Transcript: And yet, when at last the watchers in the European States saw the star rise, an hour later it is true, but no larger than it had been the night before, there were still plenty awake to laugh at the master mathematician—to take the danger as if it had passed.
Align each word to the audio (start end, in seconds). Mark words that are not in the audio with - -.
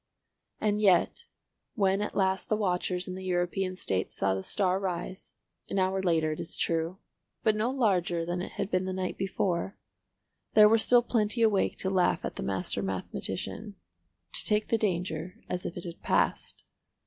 And 0.59 0.81
yet, 0.81 1.27
when 1.75 2.01
at 2.01 2.15
last 2.15 2.49
the 2.49 2.55
watchers 2.57 3.07
in 3.07 3.13
the 3.13 3.23
European 3.23 3.75
States 3.75 4.15
saw 4.15 4.33
the 4.33 4.41
star 4.41 4.79
rise, 4.79 5.35
an 5.69 5.77
hour 5.77 6.01
later 6.01 6.31
it 6.31 6.39
is 6.39 6.57
true, 6.57 6.97
but 7.43 7.55
no 7.55 7.69
larger 7.69 8.25
than 8.25 8.41
it 8.41 8.53
had 8.53 8.71
been 8.71 8.85
the 8.85 8.93
night 8.93 9.15
before, 9.15 9.77
there 10.55 10.67
were 10.67 10.79
still 10.79 11.03
plenty 11.03 11.43
awake 11.43 11.77
to 11.77 11.91
laugh 11.91 12.25
at 12.25 12.35
the 12.35 12.41
master 12.41 12.81
mathematician—to 12.81 14.43
take 14.45 14.69
the 14.69 14.77
danger 14.79 15.35
as 15.47 15.67
if 15.67 15.77
it 15.77 15.83
had 15.83 16.01
passed. 16.01 16.63